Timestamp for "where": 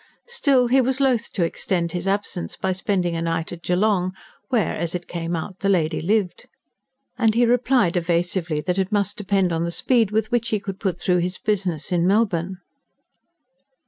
4.49-4.75